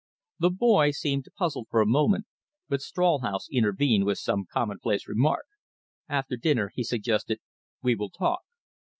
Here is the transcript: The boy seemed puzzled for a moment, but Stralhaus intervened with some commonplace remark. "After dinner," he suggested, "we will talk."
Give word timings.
The 0.39 0.49
boy 0.49 0.89
seemed 0.89 1.27
puzzled 1.37 1.67
for 1.69 1.79
a 1.79 1.85
moment, 1.85 2.25
but 2.67 2.81
Stralhaus 2.81 3.47
intervened 3.51 4.03
with 4.05 4.17
some 4.17 4.45
commonplace 4.51 5.07
remark. 5.07 5.45
"After 6.09 6.35
dinner," 6.37 6.71
he 6.73 6.83
suggested, 6.83 7.39
"we 7.83 7.93
will 7.93 8.09
talk." 8.09 8.41